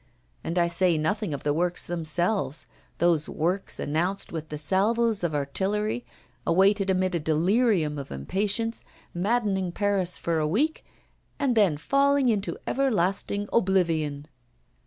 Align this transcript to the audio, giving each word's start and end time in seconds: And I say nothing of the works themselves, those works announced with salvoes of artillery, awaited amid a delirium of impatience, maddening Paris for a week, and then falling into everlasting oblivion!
And 0.43 0.57
I 0.57 0.67
say 0.67 0.97
nothing 0.97 1.31
of 1.31 1.43
the 1.43 1.53
works 1.53 1.85
themselves, 1.85 2.65
those 2.97 3.29
works 3.29 3.79
announced 3.79 4.31
with 4.31 4.51
salvoes 4.59 5.23
of 5.23 5.35
artillery, 5.35 6.07
awaited 6.43 6.89
amid 6.89 7.13
a 7.13 7.19
delirium 7.19 7.99
of 7.99 8.11
impatience, 8.11 8.83
maddening 9.13 9.71
Paris 9.71 10.17
for 10.17 10.39
a 10.39 10.47
week, 10.47 10.83
and 11.37 11.55
then 11.55 11.77
falling 11.77 12.29
into 12.29 12.57
everlasting 12.65 13.47
oblivion! 13.53 14.27